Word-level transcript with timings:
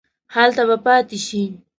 هلته 0.33 0.61
به 0.69 0.77
پاتې 0.85 1.17
شې. 1.25 1.43